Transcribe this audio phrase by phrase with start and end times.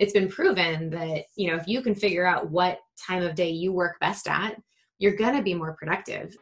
[0.00, 3.50] it's been proven that, you know, if you can figure out what time of day
[3.50, 4.56] you work best at,
[4.98, 6.34] you're going to be more productive.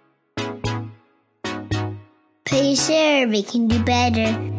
[2.46, 4.54] Pretty sure we can do better.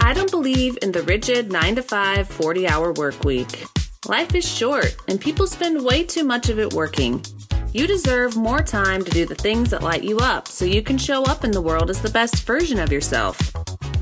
[0.00, 3.64] I don't believe in the rigid 9 to 5, 40 hour work week.
[4.06, 7.24] Life is short, and people spend way too much of it working.
[7.72, 10.96] You deserve more time to do the things that light you up so you can
[10.96, 13.52] show up in the world as the best version of yourself.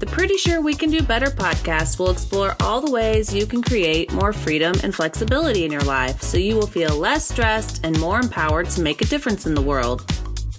[0.03, 3.63] The Pretty Sure We Can Do Better podcast will explore all the ways you can
[3.63, 7.97] create more freedom and flexibility in your life so you will feel less stressed and
[8.01, 10.05] more empowered to make a difference in the world.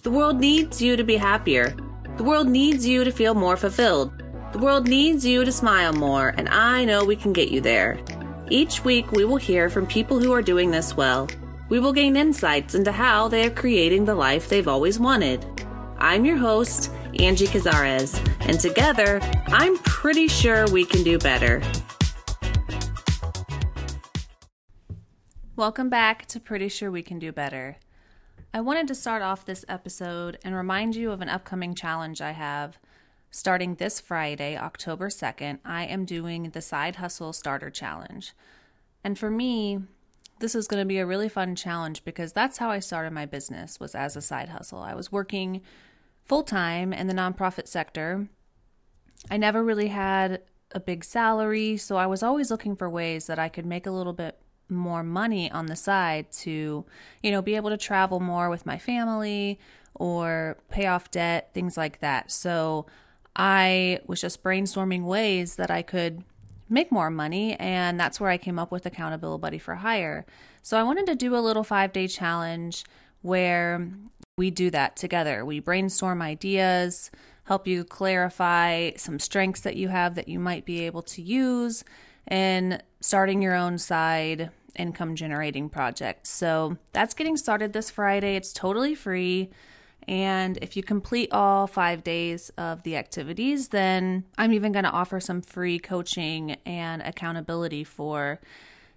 [0.02, 1.76] The world needs you to be happier.
[2.16, 4.14] The world needs you to feel more fulfilled.
[4.54, 8.00] The world needs you to smile more, and I know we can get you there.
[8.50, 11.28] Each week, we will hear from people who are doing this well
[11.74, 15.44] we will gain insights into how they are creating the life they've always wanted.
[16.04, 21.62] I'm your host, Angie Cazares, and together, I'm pretty sure we can do better.
[25.56, 27.78] Welcome back to Pretty Sure We Can Do Better.
[28.54, 32.32] I wanted to start off this episode and remind you of an upcoming challenge I
[32.32, 32.78] have.
[33.32, 38.34] Starting this Friday, October 2nd, I am doing the Side Hustle Starter Challenge.
[39.06, 39.80] And for me,
[40.40, 43.26] this is going to be a really fun challenge because that's how I started my
[43.26, 44.80] business was as a side hustle.
[44.80, 45.62] I was working
[46.26, 48.28] full time in the nonprofit sector.
[49.30, 53.40] I never really had a big salary, so I was always looking for ways that
[53.40, 54.38] I could make a little bit
[54.70, 56.86] more money on the side to,
[57.22, 59.60] you know, be able to travel more with my family
[59.94, 62.32] or pay off debt, things like that.
[62.32, 62.88] So
[63.36, 66.24] I was just brainstorming ways that I could
[66.70, 67.56] make more money.
[67.56, 70.26] And that's where I came up with Accountabilibuddy for Hire.
[70.62, 72.84] So I wanted to do a little five day challenge
[73.22, 73.88] where
[74.38, 75.46] we do that together.
[75.46, 77.12] We brainstorm ideas,
[77.44, 81.84] help you clarify some strengths that you have that you might be able to use,
[82.32, 86.26] in starting your own side income generating project.
[86.26, 88.36] So that's getting started this Friday.
[88.36, 89.52] It's totally free.
[90.08, 94.92] And if you complete all five days of the activities, then I'm even going to
[94.92, 98.40] offer some free coaching and accountability for,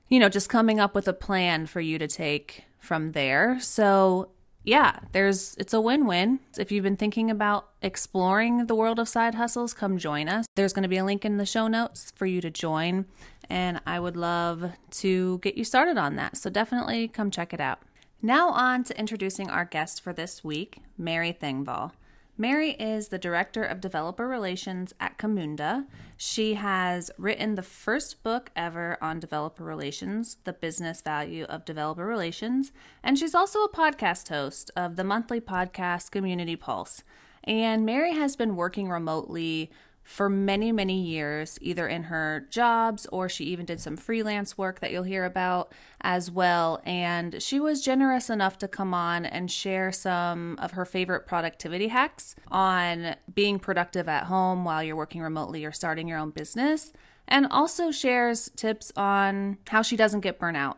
[0.09, 3.59] you know, just coming up with a plan for you to take from there.
[3.61, 4.31] So,
[4.66, 6.41] yeah, there's it's a win-win.
[6.59, 10.44] If you've been thinking about exploring the world of side hustles, come join us.
[10.56, 13.06] There's going to be a link in the show notes for you to join,
[13.49, 16.37] and I would love to get you started on that.
[16.37, 17.78] So definitely come check it out.
[18.21, 21.93] Now, on to introducing our guest for this week, Mary Thengvall.
[22.39, 25.87] Mary is the Director of Developer Relations at Camunda.
[26.19, 32.05] She has written the first book ever on developer relations, The Business Value of Developer
[32.05, 37.03] Relations, and she's also a podcast host of the monthly podcast Community Pulse.
[37.43, 39.71] And Mary has been working remotely
[40.06, 44.78] for many, many years, either in her jobs or she even did some freelance work
[44.78, 46.81] that you'll hear about as well.
[46.87, 51.89] And she was generous enough to come on and share some of her favorite productivity
[51.89, 56.93] hacks on being productive at home while you're working remotely or starting your own business.
[57.27, 60.77] And also shares tips on how she doesn't get burnout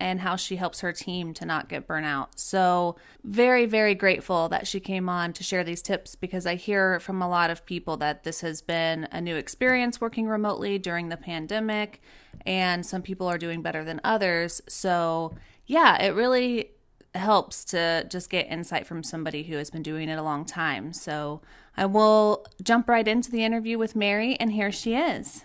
[0.00, 2.28] and how she helps her team to not get burnout.
[2.36, 7.00] So, very, very grateful that she came on to share these tips because I hear
[7.00, 11.08] from a lot of people that this has been a new experience working remotely during
[11.08, 12.00] the pandemic,
[12.46, 14.60] and some people are doing better than others.
[14.68, 15.34] So,
[15.66, 16.70] yeah, it really
[17.14, 20.92] helps to just get insight from somebody who has been doing it a long time.
[20.92, 21.42] So,
[21.76, 25.44] I will jump right into the interview with Mary, and here she is.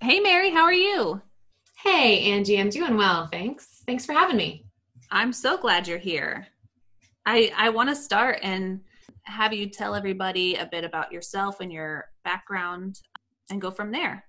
[0.00, 1.22] Hey, Mary, how are you?
[1.82, 3.28] Hey, Angie, I'm doing well.
[3.28, 3.82] Thanks.
[3.86, 4.66] Thanks for having me.
[5.12, 6.48] I'm so glad you're here.
[7.24, 8.80] I I want to start and
[9.22, 12.98] have you tell everybody a bit about yourself and your background
[13.48, 14.24] and go from there.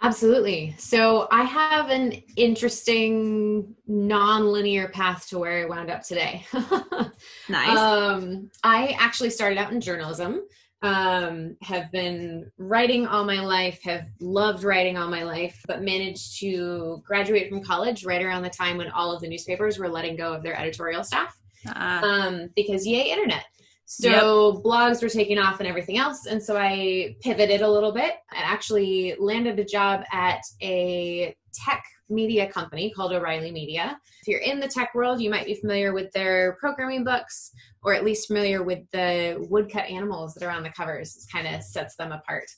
[0.00, 0.74] Absolutely.
[0.78, 6.44] So, I have an interesting non-linear path to where I wound up today.
[7.48, 7.78] nice.
[7.78, 10.42] Um, I actually started out in journalism
[10.82, 16.38] um, have been writing all my life, have loved writing all my life, but managed
[16.40, 20.16] to graduate from college right around the time when all of the newspapers were letting
[20.16, 21.38] go of their editorial staff.
[21.66, 23.44] Uh, um, because yay, internet.
[23.84, 24.64] So yep.
[24.64, 26.26] blogs were taking off and everything else.
[26.26, 31.84] And so I pivoted a little bit and actually landed a job at a tech
[32.08, 33.98] media company called O'Reilly Media.
[34.20, 37.52] If you're in the tech world, you might be familiar with their programming books
[37.82, 41.16] or at least familiar with the woodcut animals that are on the covers.
[41.16, 42.50] It kind of sets them apart.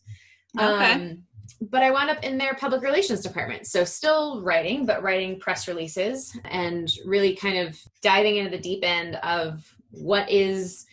[0.58, 0.92] Okay.
[0.92, 1.22] Um,
[1.60, 3.66] but I wound up in their public relations department.
[3.66, 8.80] So still writing, but writing press releases and really kind of diving into the deep
[8.82, 10.86] end of what is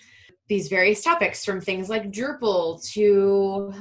[0.48, 3.74] these various topics from things like Drupal to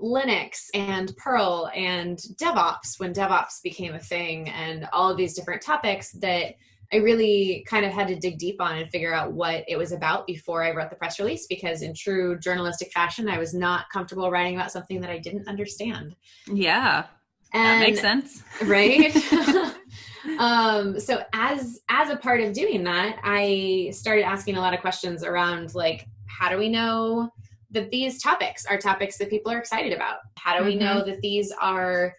[0.00, 5.62] Linux and Perl and DevOps when DevOps became a thing and all of these different
[5.62, 6.54] topics that
[6.92, 9.92] I really kind of had to dig deep on and figure out what it was
[9.92, 13.86] about before I wrote the press release because, in true journalistic fashion, I was not
[13.92, 16.14] comfortable writing about something that I didn't understand.
[16.46, 17.06] Yeah,
[17.52, 19.14] and, that makes sense, right?
[20.38, 24.80] um, so as as a part of doing that, I started asking a lot of
[24.80, 27.32] questions around like, how do we know
[27.70, 30.18] that these topics are topics that people are excited about?
[30.36, 30.84] How do we mm-hmm.
[30.84, 32.14] know that these are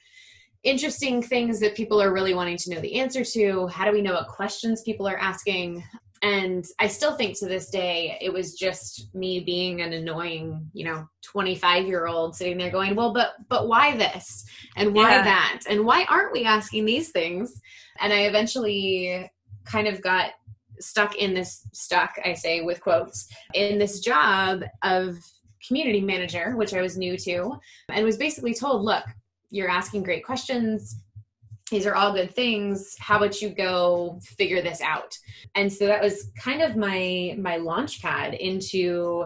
[0.64, 3.68] interesting things that people are really wanting to know the answer to?
[3.68, 5.84] How do we know what questions people are asking?
[6.24, 10.86] And I still think to this day, it was just me being an annoying, you
[10.86, 14.46] know, 25 year old sitting there going, well, but, but why this?
[14.76, 15.24] And why yeah.
[15.24, 15.64] that?
[15.70, 17.62] And why aren't we asking these things?
[18.00, 19.30] And I eventually
[19.66, 20.32] kind of got
[20.80, 25.18] stuck in this, stuck, I say with quotes, in this job of
[25.68, 27.60] community manager, which I was new to,
[27.90, 29.04] and was basically told, look,
[29.50, 31.04] you're asking great questions.
[31.72, 32.96] These are all good things.
[33.00, 35.18] How about you go figure this out?
[35.56, 39.26] And so that was kind of my my launch pad into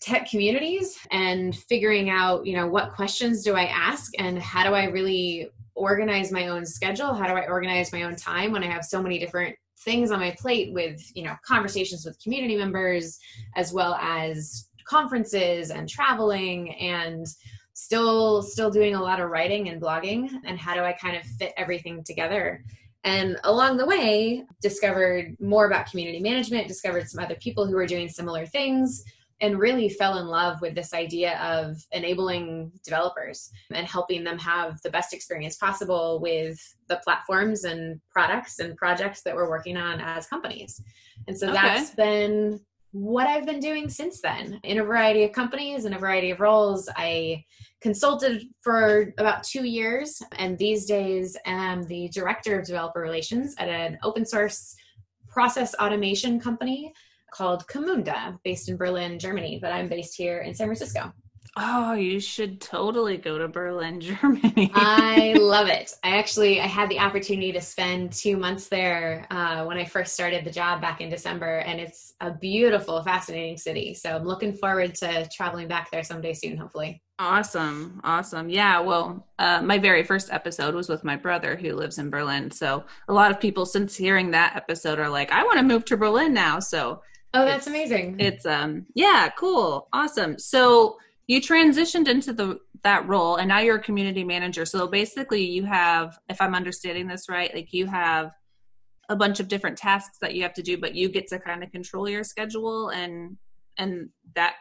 [0.00, 4.72] tech communities and figuring out you know what questions do i ask and how do
[4.72, 7.14] i really organize my own schedule?
[7.14, 10.20] How do i organize my own time when i have so many different things on
[10.20, 13.18] my plate with you know conversations with community members
[13.56, 17.24] as well as conferences and traveling and
[17.74, 21.22] still still doing a lot of writing and blogging and how do i kind of
[21.22, 22.64] fit everything together
[23.04, 27.86] and along the way discovered more about community management discovered some other people who were
[27.86, 29.04] doing similar things
[29.42, 34.78] and really fell in love with this idea of enabling developers and helping them have
[34.82, 36.58] the best experience possible with
[36.88, 40.82] the platforms and products and projects that we're working on as companies
[41.28, 41.54] and so okay.
[41.54, 42.60] that's been
[42.92, 46.40] what I've been doing since then in a variety of companies in a variety of
[46.40, 46.88] roles.
[46.96, 47.44] I
[47.80, 53.68] consulted for about two years, and these days am the director of developer relations at
[53.68, 54.74] an open source
[55.28, 56.92] process automation company
[57.32, 59.58] called Camunda, based in Berlin, Germany.
[59.62, 61.12] But I'm based here in San Francisco.
[61.56, 64.70] Oh, you should totally go to Berlin, Germany.
[64.74, 65.94] I love it.
[66.04, 70.14] I actually I had the opportunity to spend two months there uh, when I first
[70.14, 73.94] started the job back in December, and it's a beautiful, fascinating city.
[73.94, 77.02] So I'm looking forward to traveling back there someday soon, hopefully.
[77.18, 78.48] Awesome, awesome.
[78.48, 82.50] Yeah, well, uh, my very first episode was with my brother who lives in Berlin.
[82.50, 85.84] So a lot of people since hearing that episode are like, I want to move
[85.86, 86.60] to Berlin now.
[86.60, 87.02] So
[87.34, 88.20] oh, that's amazing.
[88.20, 90.38] It's um, yeah, cool, awesome.
[90.38, 90.96] So
[91.30, 94.66] you transitioned into the that role and now you're a community manager.
[94.66, 98.32] So basically you have if i'm understanding this right like you have
[99.08, 101.62] a bunch of different tasks that you have to do but you get to kind
[101.62, 103.36] of control your schedule and
[103.78, 104.54] and that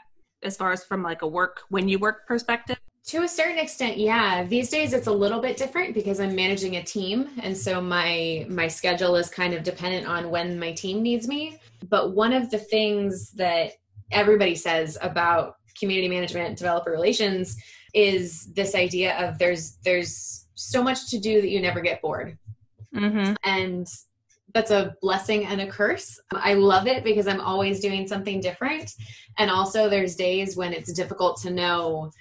[0.44, 2.77] as far as from like a work when you work perspective?
[3.07, 4.44] To a certain extent yeah.
[4.44, 8.45] These days it's a little bit different because i'm managing a team and so my
[8.48, 11.57] my schedule is kind of dependent on when my team needs me.
[11.89, 13.72] But one of the things that
[14.12, 17.56] everybody says about community management developer relations
[17.94, 22.38] is this idea of there's there's so much to do that you never get bored.
[22.96, 23.34] Mm-hmm.
[23.44, 23.88] and
[24.56, 26.20] that's a blessing and a curse.
[26.31, 28.94] I love it because i'm always doing something different.
[29.38, 32.12] And also there's days when it's difficult to know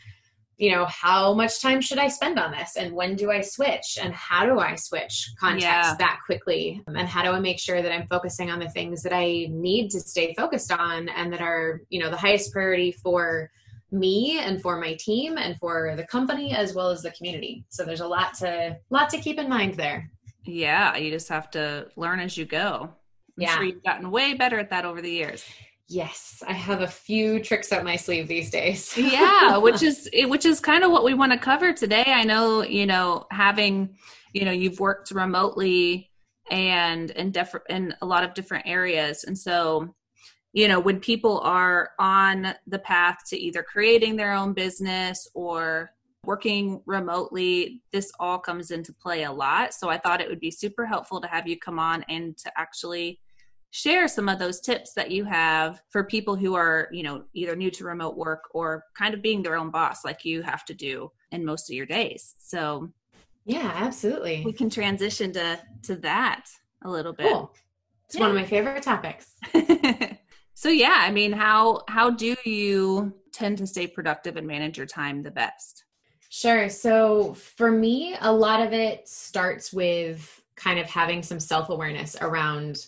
[0.58, 2.76] you know how much time should i spend on this?
[2.76, 3.96] And when do i switch?
[4.02, 5.94] And how do i switch context yeah.
[5.99, 6.82] that quickly?
[6.88, 9.88] And how do i make sure that i'm focusing on the things that i need
[9.90, 13.50] to stay focused on and that are you know the highest priority for
[13.90, 17.64] me and for my team and for the company as well as the community?
[17.71, 20.11] So there's a lot to lot to keep in mind there.
[20.44, 22.90] Yeah you just have to learn as you go.
[23.38, 23.54] I'm yeah.
[23.54, 25.44] sure you've gotten way better at that over the years
[25.90, 28.95] Yes, I have a few tricks up my sleeve these days.
[28.97, 32.04] yeah, which is which is kind of what we want to cover today.
[32.07, 33.97] I know, you know, having,
[34.35, 36.11] you know, you've worked remotely
[36.50, 39.25] and in def- in a lot of different areas.
[39.25, 39.95] And so,
[40.52, 45.90] you know, when people are on the path to either creating their own business or
[46.26, 49.73] working remotely, this all comes into play a lot.
[49.73, 52.52] So I thought it would be super helpful to have you come on and to
[52.59, 53.21] actually
[53.70, 57.54] share some of those tips that you have for people who are, you know, either
[57.54, 60.75] new to remote work or kind of being their own boss like you have to
[60.75, 62.34] do in most of your days.
[62.38, 62.90] So,
[63.44, 64.42] yeah, absolutely.
[64.44, 66.46] We can transition to to that
[66.84, 67.32] a little bit.
[67.32, 67.54] Cool.
[68.06, 68.22] It's yeah.
[68.22, 69.34] one of my favorite topics.
[70.54, 74.87] so, yeah, I mean, how how do you tend to stay productive and manage your
[74.87, 75.84] time the best?
[76.30, 76.68] Sure.
[76.68, 82.87] So, for me, a lot of it starts with kind of having some self-awareness around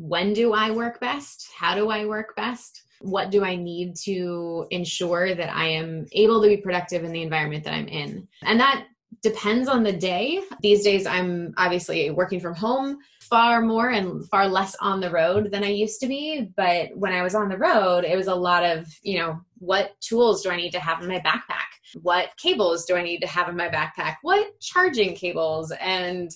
[0.00, 1.48] when do I work best?
[1.56, 2.82] How do I work best?
[3.00, 7.22] what do I need to ensure that I am able to be productive in the
[7.22, 8.28] environment that I'm in?
[8.42, 8.86] And that
[9.22, 10.40] depends on the day.
[10.60, 15.50] These days, I'm obviously working from home far more and far less on the road
[15.50, 16.50] than I used to be.
[16.56, 19.92] But when I was on the road, it was a lot of, you know, what
[20.00, 21.70] tools do I need to have in my backpack?
[22.02, 24.16] What cables do I need to have in my backpack?
[24.22, 26.30] What charging cables and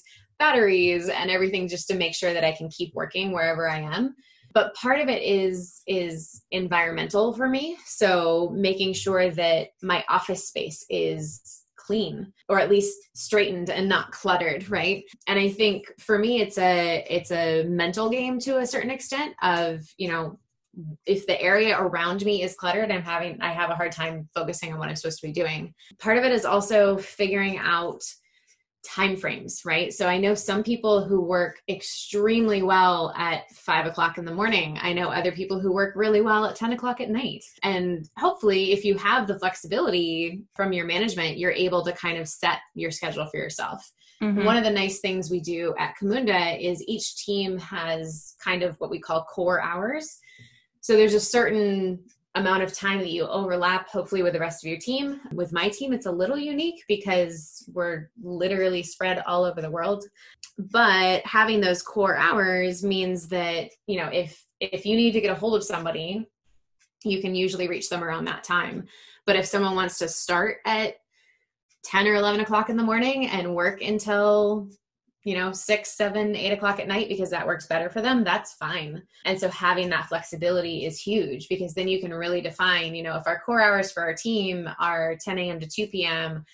[0.44, 4.14] batteries and everything just to make sure that I can keep working wherever I am.
[4.52, 7.78] But part of it is is environmental for me.
[7.86, 14.10] So making sure that my office space is clean or at least straightened and not
[14.10, 15.04] cluttered right?
[15.28, 19.34] And i think for me it's a it's a mental game to a certain extent
[19.42, 20.38] of you know
[21.06, 24.72] if the area around me is cluttered i'm having i have a hard time focusing
[24.72, 25.74] on what i'm supposed to be doing.
[25.98, 28.02] Part of it is also figuring out
[28.84, 29.92] time frames, right?
[29.92, 34.78] So I know some people who work extremely well at five o'clock in the morning.
[34.80, 37.42] I know other people who work really well at 10 o'clock at night.
[37.62, 42.28] And hopefully, if you have the flexibility from your management, you're able to kind of
[42.28, 43.90] set your schedule for yourself.
[44.22, 44.44] Mm-hmm.
[44.44, 48.76] One of the nice things we do at Camunda is each team has kind of
[48.78, 50.18] what we call core hours.
[50.80, 52.04] So there's a certain
[52.36, 55.20] amount of time that you overlap hopefully with the rest of your team.
[55.32, 60.04] With my team it's a little unique because we're literally spread all over the world.
[60.58, 65.30] But having those core hours means that you know if if you need to get
[65.30, 66.26] a hold of somebody
[67.04, 68.86] you can usually reach them around that time.
[69.26, 70.96] But if someone wants to start at
[71.84, 74.70] 10 or 11 o'clock in the morning and work until
[75.24, 78.52] you know, six, seven, eight o'clock at night because that works better for them, that's
[78.54, 79.02] fine.
[79.24, 83.16] And so having that flexibility is huge because then you can really define, you know,
[83.16, 85.60] if our core hours for our team are 10 a.m.
[85.60, 86.44] to 2 p.m.,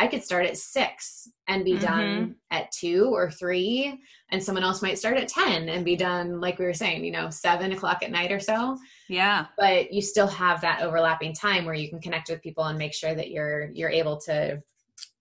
[0.00, 1.84] I could start at six and be mm-hmm.
[1.84, 3.98] done at two or three,
[4.30, 7.10] and someone else might start at 10 and be done, like we were saying, you
[7.10, 8.78] know, seven o'clock at night or so.
[9.08, 9.46] Yeah.
[9.56, 12.94] But you still have that overlapping time where you can connect with people and make
[12.94, 14.62] sure that you're you're able to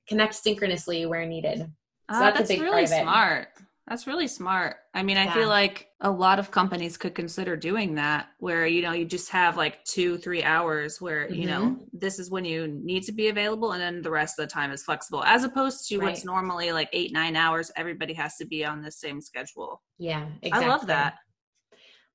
[0.07, 1.71] connect synchronously where needed.
[2.09, 3.49] So uh, that's, that's really smart.
[3.87, 4.75] That's really smart.
[4.93, 8.81] I mean, I feel like a lot of companies could consider doing that where, you
[8.81, 11.33] know, you just have like two, three hours where, mm-hmm.
[11.33, 11.83] you know, mm-hmm.
[11.93, 14.71] this is when you need to be available and then the rest of the time
[14.71, 16.09] is flexible as opposed to right.
[16.09, 17.71] what's normally like eight, nine hours.
[17.77, 19.81] Everybody has to be on the same schedule.
[19.97, 20.65] Yeah, exactly.
[20.65, 21.15] I love that.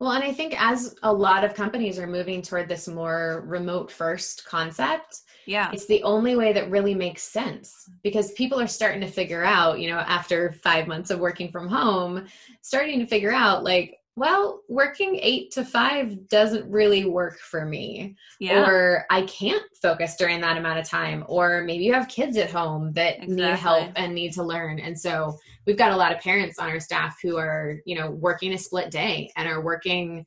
[0.02, 3.88] Well, and I think as a lot of companies are moving toward this more remote
[3.88, 5.71] first concept, yeah.
[5.73, 9.78] It's the only way that really makes sense because people are starting to figure out,
[9.78, 12.26] you know, after 5 months of working from home,
[12.62, 18.14] starting to figure out like well, working eight to five doesn't really work for me.
[18.40, 18.69] Yeah.
[18.69, 21.25] Or I can't focus during that amount of time.
[21.28, 23.37] Or maybe you have kids at home that exactly.
[23.37, 24.81] need help and need to learn.
[24.81, 28.11] And so we've got a lot of parents on our staff who are, you know,
[28.11, 30.26] working a split day and are working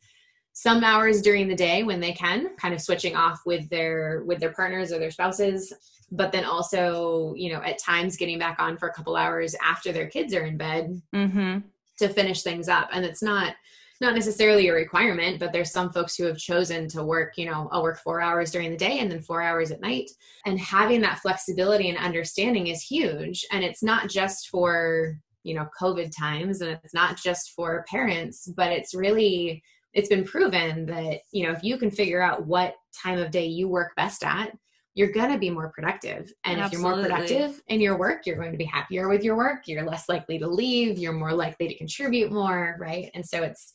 [0.54, 4.39] some hours during the day when they can, kind of switching off with their with
[4.39, 5.74] their partners or their spouses
[6.12, 9.92] but then also you know at times getting back on for a couple hours after
[9.92, 11.58] their kids are in bed mm-hmm.
[11.98, 13.56] to finish things up and it's not
[14.02, 17.70] not necessarily a requirement, but there's some folks who have chosen to work, you know,
[17.72, 20.10] I'll work four hours during the day and then four hours at night.
[20.46, 23.46] And having that flexibility and understanding is huge.
[23.52, 28.48] And it's not just for, you know, COVID times and it's not just for parents,
[28.56, 32.75] but it's really, it's been proven that, you know, if you can figure out what
[33.02, 34.52] time of day you work best at,
[34.96, 36.34] you're going to be more productive.
[36.46, 36.64] And Absolutely.
[36.64, 39.68] if you're more productive in your work, you're going to be happier with your work.
[39.68, 40.98] You're less likely to leave.
[40.98, 43.12] You're more likely to contribute more, right?
[43.14, 43.74] And so it's,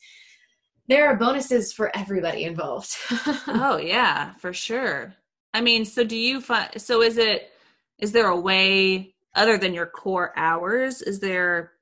[0.87, 2.95] there are bonuses for everybody involved.
[3.47, 5.13] oh, yeah, for sure.
[5.53, 7.51] I mean, so do you find, so is it,
[7.99, 11.03] is there a way other than your core hours?
[11.03, 11.73] Is there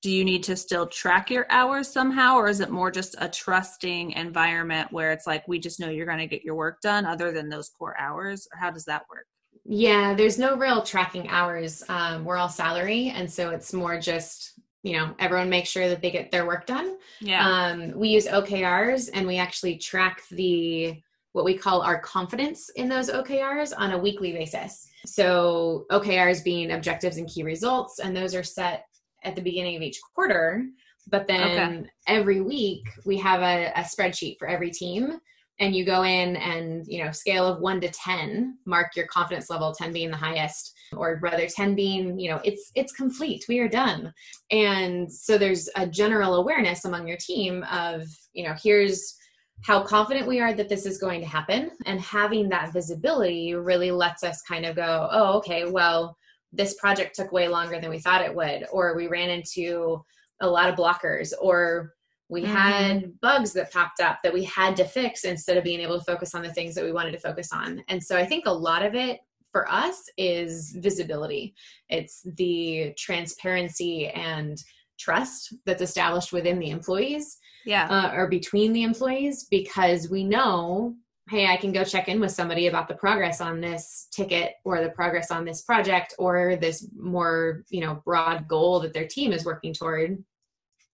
[0.00, 3.28] do you need to still track your hours somehow or is it more just a
[3.28, 7.04] trusting environment where it's like we just know you're going to get your work done
[7.04, 8.46] other than those core hours?
[8.52, 9.26] Or how does that work?
[9.64, 11.82] Yeah there's no real tracking hours.
[11.88, 16.00] Um, we're all salary and so it's more just you know everyone makes sure that
[16.00, 16.96] they get their work done.
[17.20, 17.46] Yeah.
[17.46, 21.00] Um, we use okrs and we actually track the
[21.32, 24.88] what we call our confidence in those okrs on a weekly basis.
[25.06, 28.86] So okrs being objectives and key results and those are set
[29.24, 30.64] at the beginning of each quarter
[31.10, 31.90] but then okay.
[32.06, 35.18] every week we have a, a, spreadsheet for every team
[35.60, 39.50] and you go in and you know scale of 1 to 10 mark your confidence
[39.50, 43.58] level 10 being the highest or rather 10 being you know it's it's complete we
[43.58, 44.12] are done
[44.50, 49.16] and so there's a general awareness among your team of you know here's
[49.64, 53.90] how confident we are that this is going to happen and having that visibility really
[53.90, 56.16] lets us kind of go oh okay well
[56.52, 60.02] this project took way longer than we thought it would or we ran into
[60.40, 61.94] a lot of blockers or
[62.30, 62.46] We Mhm.
[62.46, 66.04] had bugs that popped up that we had to fix instead of being able to
[66.04, 67.82] focus on the things that we wanted to focus on.
[67.88, 71.54] And so I think a lot of it for us is visibility.
[71.88, 74.62] It's the transparency and
[74.98, 77.88] trust that's established within the employees Yeah.
[77.88, 80.96] uh, or between the employees because we know
[81.28, 84.80] hey i can go check in with somebody about the progress on this ticket or
[84.82, 89.32] the progress on this project or this more you know broad goal that their team
[89.32, 90.22] is working toward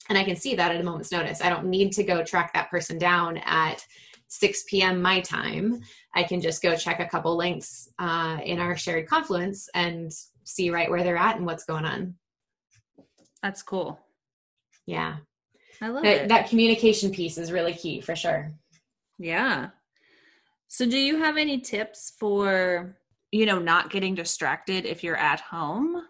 [0.08, 2.52] and i can see that at a moment's notice i don't need to go track
[2.52, 3.84] that person down at
[4.28, 5.80] 6 p.m my time
[6.14, 10.12] i can just go check a couple links uh, in our shared confluence and
[10.44, 12.14] see right where they're at and what's going on
[13.42, 13.98] That's cool.
[14.86, 15.16] yeah
[15.80, 16.28] I love that, it.
[16.28, 18.52] that communication piece is really key for sure
[19.18, 19.70] Yeah.
[20.74, 22.96] So do you have any tips for,
[23.30, 26.02] you know, not getting distracted if you're at home?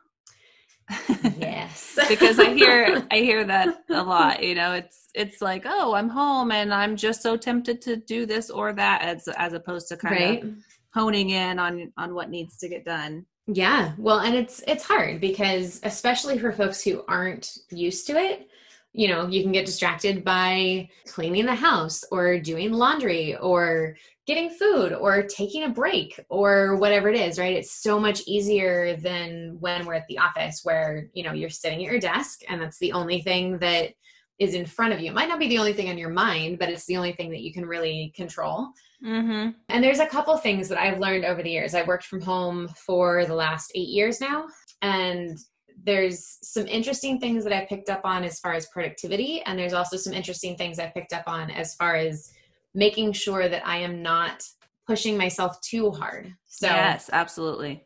[1.38, 5.92] yes because I hear I hear that a lot, you know, it's it's like, "Oh,
[5.94, 9.88] I'm home and I'm just so tempted to do this or that" as as opposed
[9.88, 10.54] to kind right of
[10.94, 13.26] honing in on on what needs to get done.
[13.46, 18.48] yeah well and it's it's hard because especially for folks who aren't used to it
[18.94, 24.50] you know you can get distracted by cleaning the house or doing laundry or getting
[24.50, 29.56] food or taking a break or whatever it is right it's so much easier than
[29.60, 32.78] when we're at the office where you know you're sitting at your desk and that's
[32.78, 33.90] the only thing that
[34.38, 36.58] is in front of you it might not be the only thing on your mind
[36.58, 38.72] but it's the only thing that you can really control
[39.04, 39.50] Mm-hmm.
[39.68, 41.74] And there's a couple things that I've learned over the years.
[41.74, 44.46] I've worked from home for the last eight years now.
[44.80, 45.38] And
[45.82, 49.42] there's some interesting things that I've picked up on as far as productivity.
[49.42, 52.32] And there's also some interesting things I've picked up on as far as
[52.74, 54.42] making sure that I am not
[54.86, 56.34] pushing myself too hard.
[56.46, 57.84] So, yes, absolutely.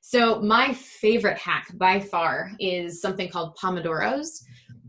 [0.00, 4.42] so my favorite hack by far is something called Pomodoros.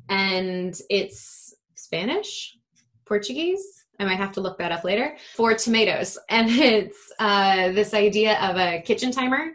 [0.10, 2.58] And it's Spanish,
[3.06, 3.64] Portuguese.
[4.00, 6.18] I might have to look that up later for tomatoes.
[6.30, 9.52] And it's uh, this idea of a kitchen timer.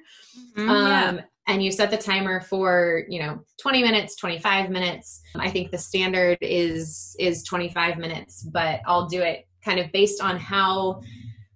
[0.57, 5.23] Mhm, Um, And you set the timer for, you know, 20 minutes, 25 minutes.
[5.35, 10.23] I think the standard is is 25 minutes, but I'll do it kind of based
[10.23, 11.03] on how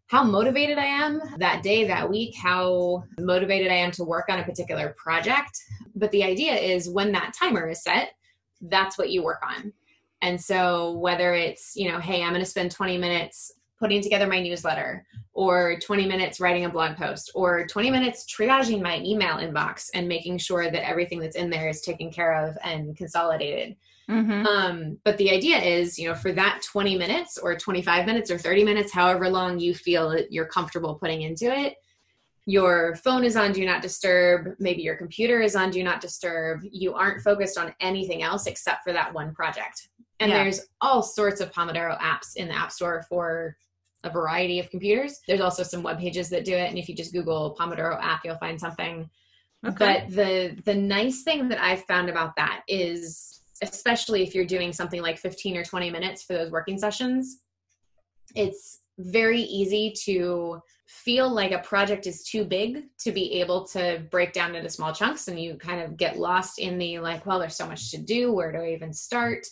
[0.09, 4.41] how motivated I am that day, that week, how motivated I am to work on
[4.41, 5.59] a particular project.
[5.95, 8.11] But the idea is when that timer is set,
[8.61, 9.73] that's what you work on.
[10.21, 14.27] And so whether it's, you know, hey, I'm going to spend 20 minutes putting together
[14.27, 19.37] my newsletter or 20 minutes writing a blog post or 20 minutes triaging my email
[19.37, 23.77] inbox and making sure that everything that's in there is taken care of and consolidated.
[24.13, 24.47] Mhm.
[24.47, 28.39] Um, but the idea is, you know, for that 20 minutes or 25 minutes or
[28.39, 31.77] 30 minutes, however long you feel that you're comfortable putting into it,
[32.45, 36.61] your phone is on do not disturb, maybe your computer is on do not disturb.
[36.71, 39.89] You aren't focused on anything else except for that one project.
[40.21, 40.43] And Yeah.
[40.43, 43.57] there's all sorts of Pomodoro apps in the App Store for
[44.05, 45.21] a variety of computers.
[45.29, 46.69] There's also some web pages that do it.
[46.69, 49.09] And if you just Google Pomodoro app, you'll find something.
[49.65, 49.77] Okay.
[49.79, 54.73] But the the nice thing that I've found about that is especially if you're doing
[54.73, 57.43] something like 15 or 20 minutes for those working sessions,
[58.35, 64.03] it's very easy to feel like a project is too big to be able to
[64.11, 67.39] break down into small chunks and you kind of get lost in the like well
[67.39, 69.47] there's so much to do where do i even start?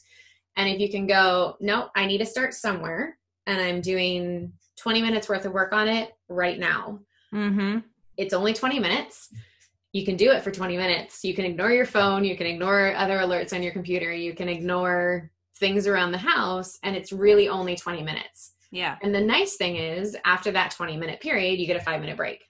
[0.57, 5.01] And if you can go no i need to start somewhere and i'm doing 20
[5.01, 7.01] minutes worth of work on it right now.
[7.33, 7.85] Mhm.
[8.19, 9.33] it's only 20 minutes
[9.93, 12.95] you can do it for 20 minutes you can ignore your phone you can ignore
[12.95, 17.49] other alerts on your computer you can ignore things around the house and it's really
[17.49, 18.97] only 20 minutes Yeah.
[19.03, 22.17] and the nice thing is, after that 20 minute period, you get a five minute
[22.17, 22.41] break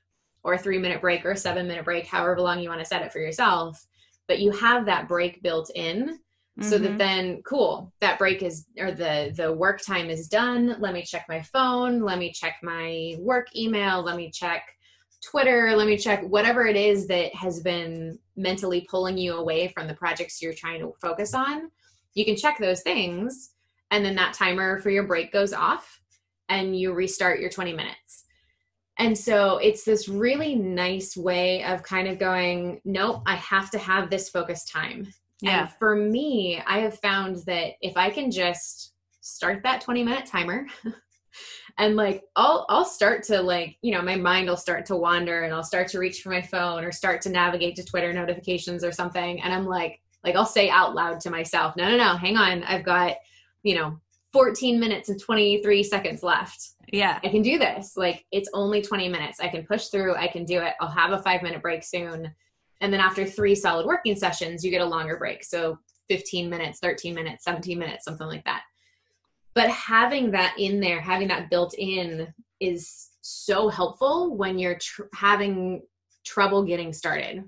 [0.44, 2.86] or a three minute break or a seven minute break, however long you want to
[2.86, 3.84] set it for yourself.
[4.28, 6.18] But you have that break built in
[6.60, 6.98] so that Mhm.
[6.98, 11.24] then cool that break is or the the work time is done let me check
[11.28, 14.62] my phone let me check my work email let me check
[15.22, 19.86] twitter let me check whatever it is that has been mentally pulling you away from
[19.86, 21.70] the projects you're trying to focus on
[22.14, 23.50] you can check those things
[23.90, 26.00] and then that timer for your break goes off
[26.48, 28.24] and you restart your 20 minutes
[28.98, 33.78] and so it's this really nice way of kind of going nope i have to
[33.78, 35.06] have this focus time
[35.42, 35.60] Yeah.
[35.62, 40.26] and for me, I have found that if I can just start that 20 minute
[40.26, 40.66] timer
[41.78, 45.42] and like I'll I'll start to like, you know, my mind will start to wander
[45.42, 48.84] and I'll start to reach for my phone or start to navigate to Twitter notifications
[48.84, 52.16] or something and I'm like like I'll say out loud to myself, "No, no, no,
[52.16, 52.62] hang on.
[52.64, 53.16] I've got,
[53.62, 53.98] you know,
[54.32, 56.72] 14 minutes and 23 seconds left.
[56.92, 57.18] Yeah.
[57.22, 57.96] I can do this.
[57.96, 59.40] Like it's only 20 minutes.
[59.40, 60.14] I can push through.
[60.14, 60.74] I can do it.
[60.80, 62.34] I'll have a 5 minute break soon."
[62.82, 65.44] And then after three solid working sessions, you get a longer break.
[65.44, 65.78] So
[66.08, 68.62] 15 minutes, 13 minutes, 17 minutes, something like that.
[69.60, 75.02] But having that in there having that built in is so helpful when you're tr-
[75.14, 75.82] having
[76.24, 77.44] trouble getting started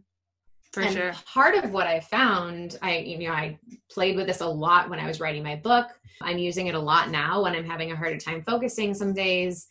[0.72, 1.12] For and sure.
[1.24, 3.58] part of what I found, I you know, I
[3.90, 5.86] played with this a lot when I was writing my book.
[6.20, 9.68] I'm using it a lot now when I'm having a harder time focusing some days.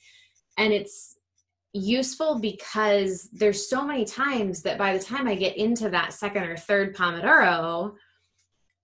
[0.58, 1.18] And it's
[1.74, 6.44] useful because there's so many times that by the time I get into that second
[6.44, 7.94] or third Pomodoro,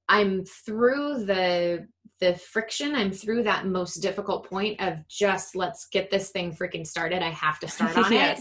[0.09, 1.87] I'm through the
[2.19, 6.85] the friction, I'm through that most difficult point of just let's get this thing freaking
[6.85, 7.21] started.
[7.21, 8.39] I have to start on it.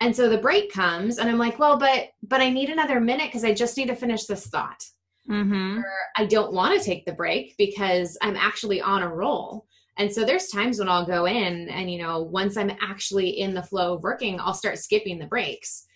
[0.00, 3.28] And so the break comes and I'm like, well, but but I need another minute
[3.28, 4.84] because I just need to finish this thought.
[5.28, 5.78] Mm-hmm.
[5.78, 9.66] Or I don't want to take the break because I'm actually on a roll.
[9.98, 13.54] And so there's times when I'll go in and you know, once I'm actually in
[13.54, 15.86] the flow of working, I'll start skipping the breaks.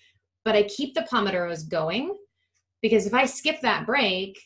[0.44, 2.16] But I keep the pomodoros going
[2.80, 4.40] because if I skip that break,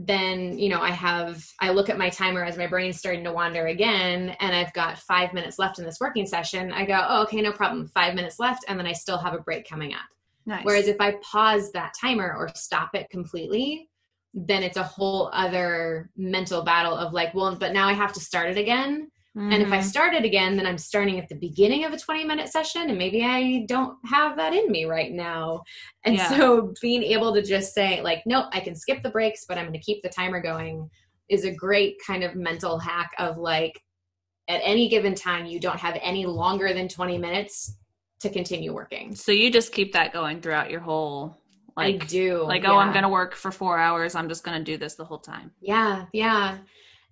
[0.00, 3.32] then you know i have i look at my timer as my brain's starting to
[3.32, 6.72] wander again and i've got five minutes left in this working session.
[6.72, 9.40] I go oh, okay no problem five minutes left and then i still have a
[9.40, 10.00] break coming up.
[10.46, 10.64] Nice.
[10.64, 13.90] whereas if i pause that timer or stop it completely
[14.32, 18.20] then it's a whole other mental battle of like well but now i have to
[18.20, 19.84] start it again and if I Mhm.
[19.84, 22.98] start it again, then I'm starting at the beginning of a 20 minute session, and
[22.98, 25.62] maybe I don't have that in me right now.
[26.04, 26.28] And Yeah.
[26.28, 29.64] so being able to just say, like, nope, I can skip the breaks, but I'm
[29.66, 30.90] going to keep the timer going
[31.28, 33.80] is a great kind of mental hack of like,
[34.48, 37.76] at any given time, you don't have any longer than 20 minutes
[38.20, 39.14] to continue working.
[39.14, 41.36] so you just keep that going throughout your whole
[41.76, 42.42] like I do.
[42.42, 45.18] like oh i'm gonna work for four hours i'm just gonna do this the whole
[45.20, 46.58] time Yeah, yeah.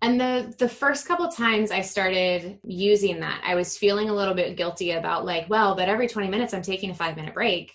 [0.02, 4.34] And the the first couple times I started using that, I was feeling a little
[4.34, 7.72] bit guilty about like, well, but every 20 minutes I'm taking a 5-minute break.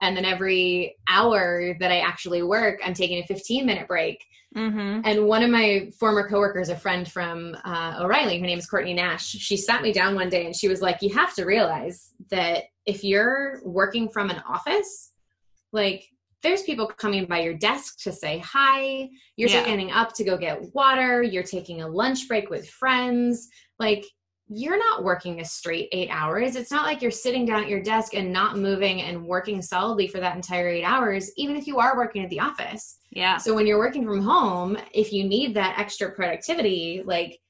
[0.00, 4.24] And then every hour that I actually work, I'm taking a 15 minute break.
[4.54, 5.00] mm-hmm.
[5.04, 8.94] And one of my former coworkers, a friend from uh, O'Reilly, her name is Courtney
[8.94, 12.10] Nash, she sat me down one day and she was like, You have to realize
[12.30, 15.10] that if you're working from an office,
[15.72, 16.04] like
[16.44, 19.62] there's people coming by your desk to say hi, you're Yeah.
[19.62, 23.48] standing up to go get water, you're taking a lunch break with friends.
[23.80, 24.04] Like,
[24.48, 26.54] you're not working a straight eight hours.
[26.54, 30.06] It's not like you're sitting down at your desk and not moving and working solidly
[30.06, 32.98] for that entire eight hours, even if you are working at the office.
[33.10, 37.40] yeah So when you're working from home, if you need that extra productivity, like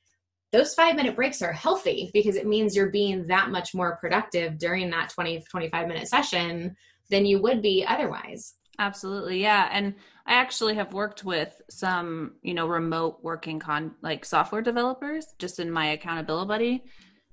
[0.53, 4.57] those five minute breaks are healthy because it means you're being that much more productive
[4.59, 6.77] during that 20, 25 minute session
[7.11, 8.55] than you would be otherwise.
[8.79, 9.41] Absolutely.
[9.41, 9.69] Yeah.
[9.71, 9.95] And
[10.27, 15.61] I actually have worked with some, you know, remote working con like software developers just
[15.61, 16.85] in my accountability buddy.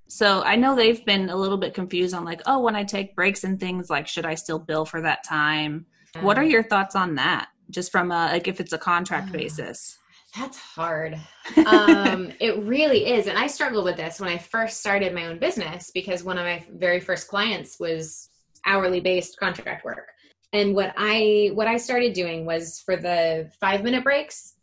[0.08, 3.16] So I know they've been a little bit confused on like, oh, when I take
[3.16, 5.86] breaks and things, like, should I still bill for that time?
[6.20, 7.48] what are Um, your thoughts on that?
[7.70, 9.98] Just from a, like, if it's a contract Uh, basis.
[10.38, 11.18] That's hard.
[11.66, 13.28] um, it really is.
[13.28, 16.44] And I struggled with this when I first started my own business because one of
[16.44, 18.30] my very first clients was
[18.66, 20.10] hourly based contract work.
[20.54, 24.56] And what I what I started doing was for the five minute breaks,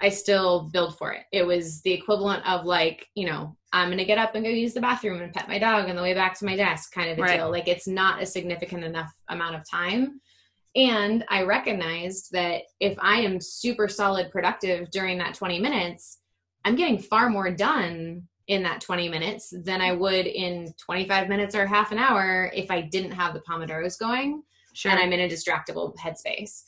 [0.00, 1.24] I still billed for it.
[1.32, 4.74] It was the equivalent of like, you know, I'm gonna get up and go use
[4.74, 7.18] the bathroom and pet my dog on the way back to my desk kind of
[7.18, 7.36] a Right.
[7.36, 7.50] deal.
[7.50, 10.20] Like it's not a significant enough amount of time.
[10.74, 16.20] And I recognized that if I am super solid productive during that 20 minutes,
[16.64, 21.54] I'm getting far more done in that 20 minutes than I would in 25 minutes
[21.54, 24.42] or half an hour if I didn't have the Pomodoros going
[24.74, 24.90] Sure.
[24.92, 26.62] and I'm in a distractible headspace.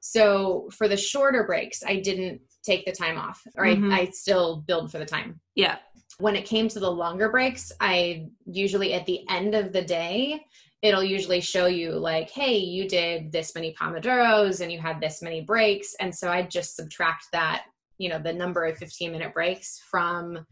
[0.00, 3.92] So for the shorter breaks, I didn't take the time off, or Mhm.
[3.92, 5.40] I, I still build for the time.
[5.54, 5.78] yeah.
[6.18, 10.46] When it came to the longer breaks, I usually at the end of the day,
[10.80, 15.20] it'll usually show you like, hey, you did this many Pomodoros and you had this
[15.20, 15.94] many breaks.
[16.00, 17.64] And so I just subtract that,
[17.98, 20.46] you know, the number of 15 minute breaks from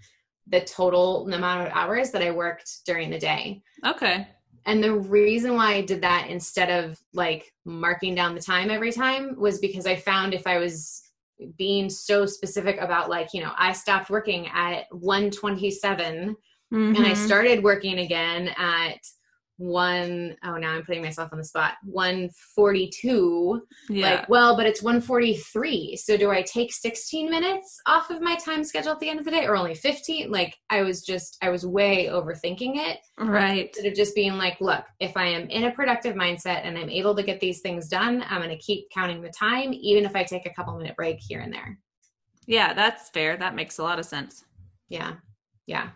[0.48, 3.62] the total amount of hours that I worked during the day.
[3.86, 4.28] Okay.
[4.66, 8.92] And the reason why I did that instead of like marking down the time every
[8.92, 11.02] time was because I found if I was
[11.58, 16.36] being so specific about like, you know, I stopped working at 127
[16.70, 17.16] and I Mhm.
[17.16, 18.98] started working again at
[19.56, 21.74] one oh now I'm putting myself on the spot.
[21.84, 24.10] 142 yeah.
[24.10, 28.64] like well but it's 143 so do i take 16 minutes off of my time
[28.64, 31.50] schedule at the end of the day or only 15 like i was just i
[31.50, 33.68] was way overthinking it right.
[33.68, 36.90] instead of just being like look if i am in a productive mindset and i'm
[36.90, 40.16] able to get these things done i'm going to keep counting the time even if
[40.16, 41.78] i take a couple minute break here and there
[42.46, 43.36] Yeah, that's fair.
[43.36, 44.44] That makes a lot of sense.
[44.88, 45.14] yeah
[45.66, 45.88] yeah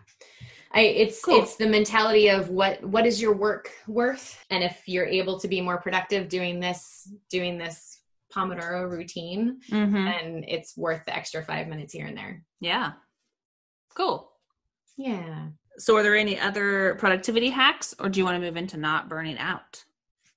[0.71, 1.41] I, it's Cool.
[1.41, 5.47] it's the mentality of what what is your work worth and if you're able to
[5.47, 7.99] be more productive doing this doing this
[8.33, 9.95] pomodoro routine Mm-hmm.
[9.95, 12.43] and it's worth the extra five minutes here and there.
[12.59, 12.91] Yeah.
[13.95, 14.29] Cool.
[14.97, 15.47] Yeah.
[15.77, 19.07] So, are there any other productivity hacks, or do you want to move into not
[19.09, 19.83] burning out?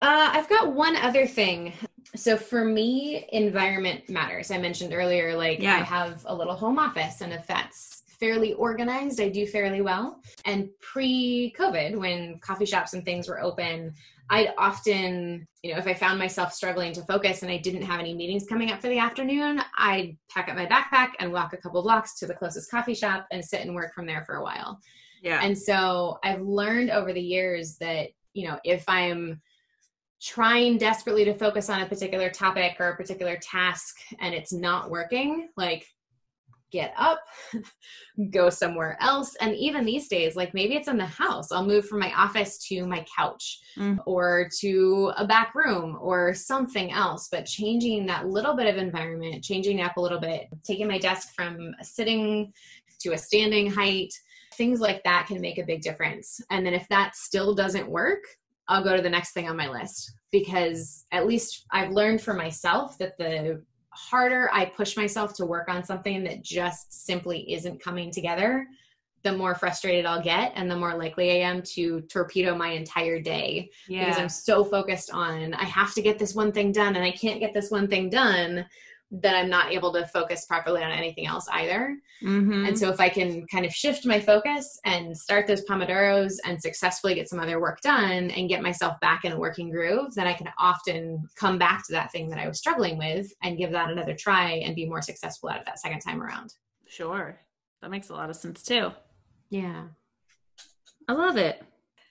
[0.00, 1.72] Uh, I've got one other thing.
[2.14, 4.50] So for me, environment matters.
[4.50, 5.74] I mentioned earlier, like Yeah.
[5.76, 10.20] I have a little home office, and if that's fairly organized, I do fairly well.
[10.44, 13.92] And pre COVID, when coffee shops and things were open,
[14.30, 17.98] I'd often, you know, if I found myself struggling to focus and I didn't have
[17.98, 21.56] any meetings coming up for the afternoon, I'd pack up my backpack and walk a
[21.56, 24.42] couple blocks to the closest coffee shop and sit and work from there for a
[24.44, 24.78] while.
[25.20, 25.40] Yeah.
[25.42, 29.42] And so I've learned over the years that, you know, if I'm
[30.22, 34.90] trying desperately to focus on a particular topic or a particular task and it's not
[34.90, 35.84] working, like
[36.72, 37.20] get up,
[38.30, 39.36] go somewhere else.
[39.40, 42.58] And even these days, like maybe it's in the house, I'll move from my office
[42.68, 43.98] to my couch Mm.
[44.06, 47.28] or to a back room or something else.
[47.32, 51.34] But changing that little bit of environment, changing up a little bit, taking my desk
[51.34, 52.52] from a sitting
[53.00, 54.12] to a standing height,
[54.54, 56.38] things like that can make a big difference.
[56.50, 58.22] And then if that still doesn't work,
[58.68, 62.34] I'll go to the next thing on my list because at least I've learned for
[62.34, 67.82] myself that the harder I push myself to work on something that just simply isn't
[67.82, 68.66] coming together,
[69.22, 73.20] the more frustrated I'll get and the more likely I am to torpedo my entire
[73.20, 73.70] day.
[74.06, 77.12] Because I'm so focused on I have to get this one thing done and I
[77.12, 78.66] can't get this one thing done
[79.12, 81.98] that I'm not able to focus properly on anything else either.
[82.22, 82.66] Mhm.
[82.66, 86.60] And so if I can kind of shift my focus and start those pomodoros and
[86.60, 90.26] successfully get some other work done and get myself back in a working groove, then
[90.26, 93.70] I can often come back to that thing that I was struggling with and give
[93.72, 96.54] that another try and be more successful at it that second time around.
[96.86, 97.38] Sure.
[97.82, 98.92] That makes a lot of sense too.
[99.50, 99.88] Yeah.
[101.06, 101.62] I love it.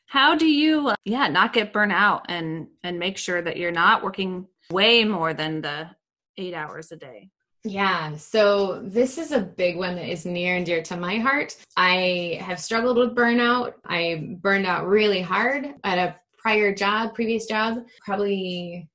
[0.05, 3.71] How do you uh, yeah, not get burnt out and and make sure that you're
[3.71, 5.89] not working way more than the
[6.37, 7.29] 8 hours a day?
[7.63, 11.55] Yeah, so this is a big one that is near and dear to my heart.
[11.77, 13.73] I have struggled with burnout.
[13.85, 18.89] I burned out really hard at a prior job, previous job, probably,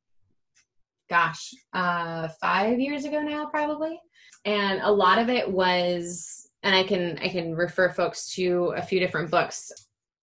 [1.09, 4.01] gosh, uh, five years ago now, probably.
[4.45, 8.83] And a lot of it was, and I can I can refer folks to a
[8.83, 9.71] few different books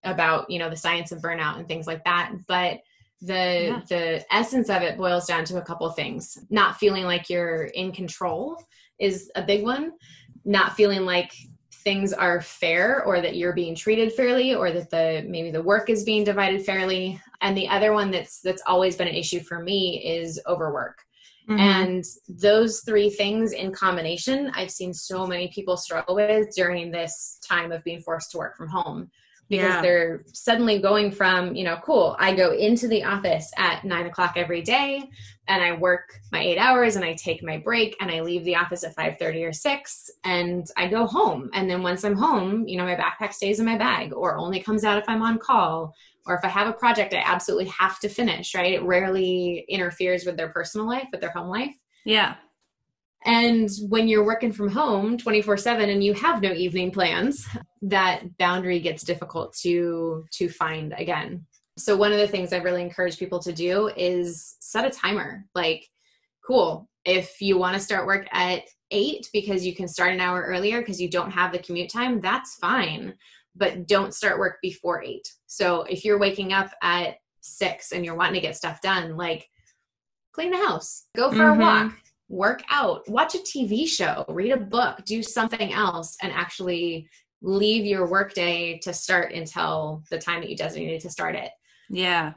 [0.04, 2.80] about you know the science of burnout and things like that, but
[3.24, 3.34] the
[3.70, 3.82] Yeah.
[3.88, 6.38] the essence of it boils down to a couple of things.
[6.50, 8.62] Not feeling like you're in control
[9.00, 9.94] is a big one.
[10.46, 11.32] Not feeling like
[11.84, 15.90] things are fair or that you're being treated fairly or that the maybe the work
[15.90, 17.20] is being divided fairly.
[17.42, 21.04] And the other one that's that's always been an issue for me is overwork
[21.50, 21.60] Mm-hmm.
[21.60, 27.38] and those three things in combination i've seen so many people struggle with during this
[27.46, 29.12] time of being forced to work from home
[29.50, 29.82] because Yeah.
[29.82, 34.34] they're suddenly going from you know cool i go into the office at nine o'clock
[34.38, 35.04] every day
[35.50, 38.56] and i work my eight hours and i take my break and i leave the
[38.56, 42.78] office at 5.30 or 6 and i go home and then once i'm home you
[42.78, 45.94] know my backpack stays in my bag or only comes out if i'm on call
[46.26, 50.26] or if i have a project i absolutely have to finish right it rarely interferes
[50.26, 52.36] with their personal life with their home life yeah.
[53.26, 57.48] and when you're working from home 24 7 and you have no evening plans,
[57.82, 61.46] that boundary gets difficult to to find again.
[61.78, 65.46] So one of the things I've really encourage people to do is set a timer.
[65.56, 65.88] Like,
[66.46, 70.44] cool, if you want to start work at eight because you can start an hour
[70.44, 73.16] earlier because you don't have the commute time, that's fine.
[73.56, 75.28] But don't start work before eight.
[75.48, 79.48] So if you're waking up at six and you're wanting to get stuff done, like
[80.32, 81.56] clean the house, go for Mhm.
[81.56, 81.98] a walk,
[82.30, 87.08] work out, watch a TV show, read a book, do something else, and actually
[87.42, 91.52] leave your workday to start until the time that you designated to start it.
[91.90, 92.34] Yeah.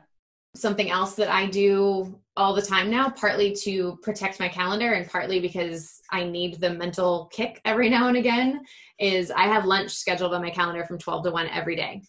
[0.56, 5.08] Something else that I do all the time now, partly to protect my calendar and
[5.08, 8.64] partly because I need the mental kick every now and again,
[8.98, 12.02] is I have lunch scheduled on my calendar from 12 to 1 every day.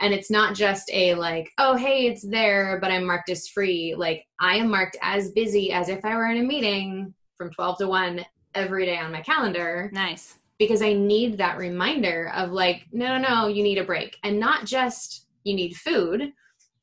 [0.00, 3.94] And it's not just a like, oh, hey, it's there, but I'm marked as free.
[3.94, 7.78] Like, I am marked as busy as if I were in a meeting from 12
[7.78, 10.38] to 1 every day on my calendar Nice.
[10.58, 14.16] because I need that reminder of like, no, no, no, you need a break.
[14.24, 16.32] And not just you need food,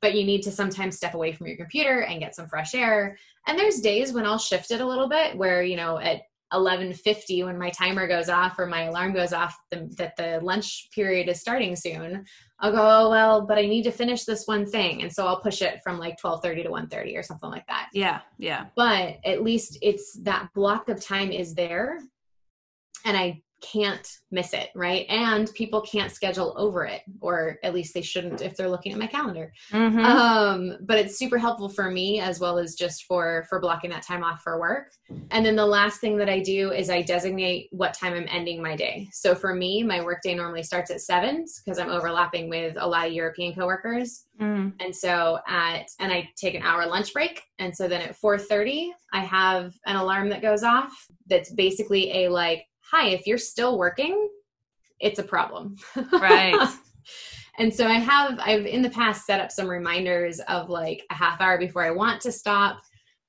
[0.02, 3.18] but you need to sometimes step away from your computer and get some fresh air.
[3.48, 6.22] And there's days when I'll shift it a little bit where, you know, at
[6.54, 10.90] 11:50 when my timer goes off or my alarm goes off the, that the lunch
[10.96, 12.24] period is starting soon,
[12.60, 15.02] I'll go, oh, well, but I need to finish this one thing.
[15.02, 18.22] And so I'll push it from like 12:30 to 1:30 or something like that Yeah.
[18.38, 18.68] Yeah.
[18.76, 22.00] but at least it's that block of time is there
[23.06, 25.06] and i can't miss it, right?
[25.10, 29.00] And people can't schedule over it, or at least they shouldn't if they're looking at
[29.00, 29.52] my calendar.
[29.72, 30.04] Mhm.
[30.04, 34.04] Um, but it's super helpful for me as well as just for for blocking that
[34.04, 34.92] time off for work.
[35.32, 38.62] And then the last thing that I do is I designate what time I'm ending
[38.62, 39.08] my day.
[39.12, 43.08] So for me, my workday normally starts at seven because I'm overlapping with a lot
[43.08, 44.26] of European coworkers.
[44.40, 44.74] Mm.
[44.80, 47.42] And so at and I take an hour lunch break.
[47.60, 50.92] And so then at 4:30, I have an alarm that goes off
[51.28, 54.30] that's basically a like, "Hi, if you're still working,
[55.00, 55.76] it's a problem."
[56.12, 56.56] Right.
[57.60, 61.14] and so I have I've in the past set up some reminders of like a
[61.14, 62.82] half hour before I want to stop.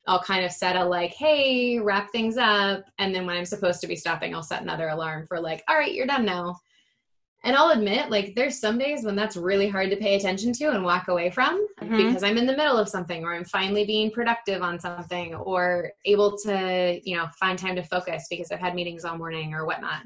[0.07, 3.81] I'll kind of set a like, "Hey, wrap things up." And then when I'm supposed
[3.83, 6.57] to be stopping, I'll set another alarm for like, "All right, you're done now."
[7.49, 10.67] And I'll admit, like, there's some days when that's really hard to pay attention to
[10.73, 11.97] and walk away from Mhm.
[11.97, 15.91] because I'm in the middle of something or I'm finally being productive on something or
[16.05, 19.65] able to, you know, find time to focus because I've had meetings all morning or
[19.65, 20.03] whatnot.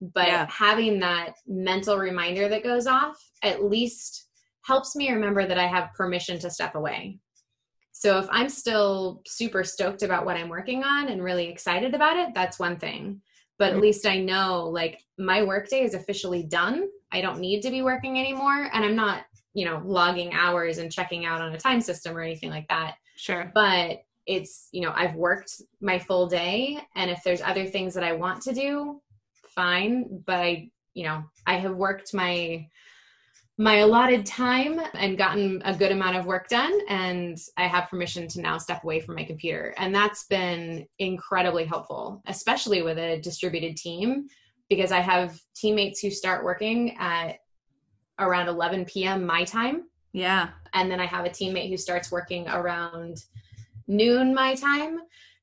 [0.00, 0.46] But Yeah.
[0.50, 4.26] having that mental reminder that goes off at least
[4.62, 7.20] helps me remember that I have permission to step away.
[7.92, 12.16] So if I'm still super stoked about what I'm working on and really excited about
[12.16, 13.22] it, that's one thing.
[13.60, 16.88] But at least I know like my workday is officially done.
[17.12, 18.70] I don't need to be working anymore.
[18.72, 22.22] And I'm not, you know, logging hours and checking out on a time system or
[22.22, 22.94] anything like that.
[23.16, 23.52] Sure.
[23.54, 26.78] But it's, you know, I've worked my full day.
[26.96, 29.02] And if there's other things that I want to do,
[29.34, 30.22] fine.
[30.24, 32.66] But I, you know, I have worked my
[33.60, 38.26] my allotted time and gotten a good amount of work done and i have permission
[38.26, 39.74] to now step away from my computer.
[39.76, 44.28] And that's been incredibly helpful especially with a distributed team
[44.70, 47.40] because i have teammates who start working at
[48.18, 49.82] around 11 p.m my time.
[50.14, 50.48] Yeah.
[50.72, 53.24] and then i have a teammate who starts working around
[53.86, 55.00] noon my time.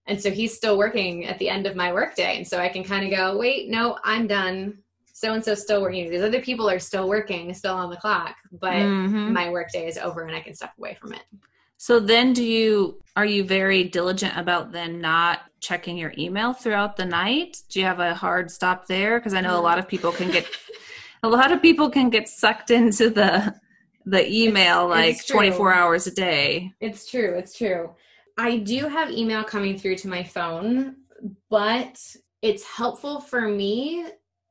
[0.08, 2.38] And so he's still working at the end of my workday.
[2.38, 4.80] And so i can kind of go wait no i'm done
[5.20, 8.36] so and so still working these other people are still working still on the clock
[8.66, 9.32] but Mhm.
[9.40, 11.24] my workday is over and i can step away from it
[11.80, 12.72] So then do you
[13.16, 17.52] are you very diligent about then not checking your email throughout the night?
[17.70, 20.30] Do you have a hard stop there because I know a lot of people can
[20.32, 20.46] get
[21.28, 23.30] a lot of people can get sucked into the
[24.16, 26.72] the email It's- like it's 24 hours a day.
[26.88, 27.32] It's true.
[27.42, 27.84] It's true.
[28.38, 30.96] I do have email coming through to my phone,
[31.50, 31.96] but
[32.42, 34.06] it's helpful for me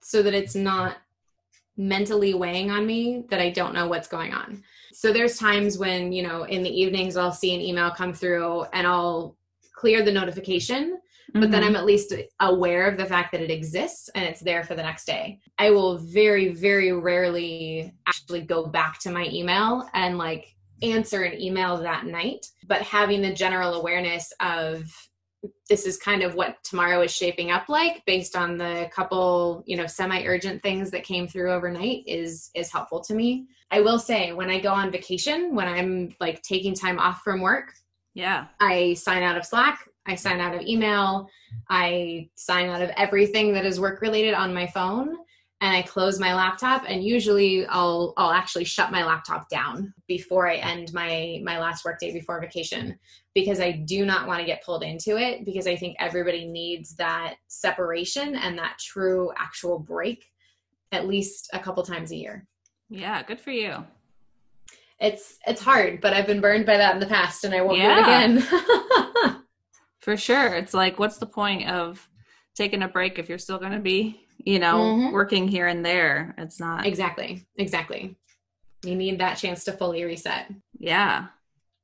[0.06, 0.98] so that it's not
[1.76, 4.62] mentally weighing on me that I don't know what's going on.
[4.92, 8.66] So there's times when, you know, in the evenings I'll see an email come through
[8.72, 9.36] and I'll
[9.74, 11.00] clear the notification,
[11.34, 11.66] but then Mhm.
[11.66, 14.82] I'm at least aware of the fact that it exists and it's there for the
[14.84, 15.40] next day.
[15.58, 21.40] I will very, very rarely actually go back to my email and like answer an
[21.40, 24.84] email that night, but having the general awareness of
[25.68, 29.76] this is kind of what tomorrow is shaping up like based on the couple you
[29.76, 34.32] know semi-urgent things that came through overnight is is helpful to me i will say
[34.32, 37.72] when i go on vacation when i'm like taking time off from work
[38.16, 38.46] yeah.
[38.60, 41.28] I sign out of Slack, I sign out of email,
[41.68, 45.18] I sign out of everything that is work related on my phone
[45.60, 50.48] and I close my laptop and usually I'll I'll actually shut my laptop down before
[50.48, 52.98] I end my my last workday before vacation
[53.34, 56.94] because I do not want to get pulled into it because I think everybody needs
[56.96, 60.26] that separation and that true actual break
[60.92, 62.46] at least a couple times a year.
[62.88, 63.84] Yeah, good for you.
[65.00, 67.78] It's it's hard, but I've been burned by that in the past and I won't
[67.78, 69.42] do it again.
[70.00, 70.54] For sure.
[70.54, 72.08] It's like what's the point of
[72.54, 75.12] taking a break if you're still going to be, you know, Mhm.
[75.12, 76.34] working here and there?
[76.38, 77.46] It's not Exactly.
[77.56, 78.16] Exactly.
[78.84, 80.52] You need that chance to fully reset.
[80.78, 81.26] Yeah.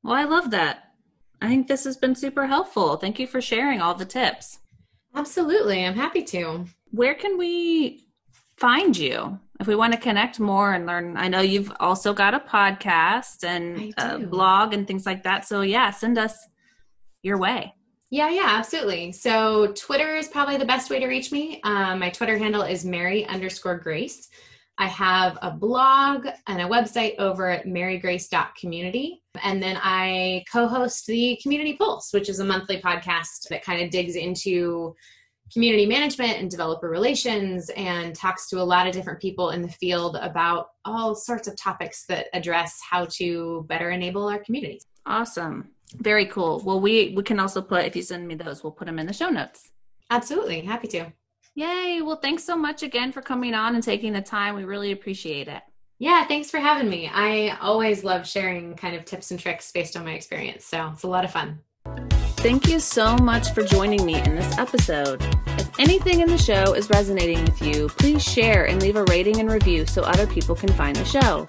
[0.02, 0.92] Well, I love that.
[1.40, 2.96] I think this has been super helpful.
[2.96, 4.60] Thank you for sharing all the tips.
[5.14, 5.84] Absolutely.
[5.84, 6.66] I'm happy to.
[6.92, 8.06] Where can we
[8.56, 11.16] find you if we want to connect more and learn?
[11.16, 15.46] I know you've also got a podcast and a blog and things like that.
[15.46, 16.36] So, yeah, send us
[17.22, 17.74] your way.
[18.12, 19.11] Yeah, yeah, absolutely.
[19.12, 21.62] So Twitter is probably the best way to reach me.
[21.64, 24.29] Um, my Twitter handle is Mary underscore Grace.
[24.77, 29.22] I have a blog and a website over at marygrace.community.
[29.42, 33.83] And then I co host the Community Pulse, which is a monthly podcast that kind
[33.83, 34.94] of digs into
[35.51, 39.68] community management and developer relations and talks to a lot of different people in the
[39.68, 44.84] field about all sorts of topics that address how to better enable our communities.
[45.07, 45.70] Awesome.
[45.97, 46.62] Very cool.
[46.64, 49.07] Well, we, we can also put, if you send me those, we'll put them in
[49.07, 49.70] the show notes.
[50.11, 50.61] Absolutely.
[50.61, 51.12] Happy to.
[51.55, 52.01] Yay.
[52.03, 54.55] Well, thanks so much again for coming on and taking the time.
[54.55, 55.62] We really appreciate it.
[55.99, 57.09] Yeah, thanks for having me.
[57.12, 60.64] I always love sharing kind of tips and tricks based on my experience.
[60.64, 61.61] So it's a lot of fun.
[62.38, 65.22] Thank you so much for joining me in this episode.
[65.47, 69.38] If anything in the show is resonating with you, please share and leave a rating
[69.38, 71.47] and review so other people can find the show.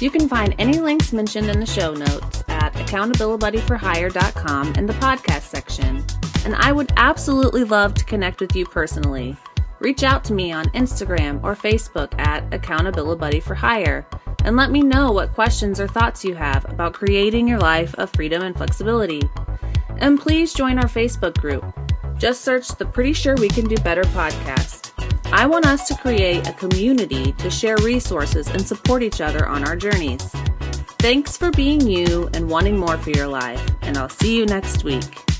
[0.00, 2.44] You can find any links mentioned in the show notes
[2.86, 6.04] at accountabilibuddyforhire.com in the podcast section.
[6.44, 9.36] And I would absolutely love to connect with you personally.
[9.80, 14.06] Reach out to me on Instagram or Facebook at Accountabilibuddy for Hire
[14.44, 18.10] and let me know what questions or thoughts you have about creating your life of
[18.12, 19.22] freedom and flexibility.
[19.98, 21.64] And please join our Facebook group.
[22.16, 24.92] Just search the Pretty Sure We Can Do Better podcast.
[25.32, 29.66] I want us to create a community to share resources and support each other on
[29.66, 30.30] our journeys.
[30.98, 34.82] Thanks for being you and wanting more for your life, and I'll see you next
[34.82, 35.35] week.